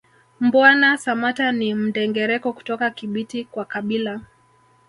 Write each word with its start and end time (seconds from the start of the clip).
Mbwana 0.39 0.97
Samatta 0.97 1.51
ni 1.51 1.73
Mndengereko 1.75 2.53
kutoka 2.53 2.89
Kibiti 2.89 3.45
kwa 3.45 3.65
kabila 3.65 4.21